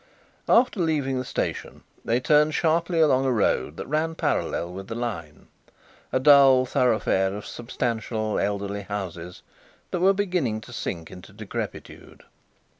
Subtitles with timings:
[0.49, 4.95] After leaving the station they turned sharply along a road that ran parallel with the
[4.95, 5.45] line,
[6.11, 9.43] a dull thoroughfare of substantial, elderly houses
[9.91, 12.23] that were beginning to sink into decrepitude.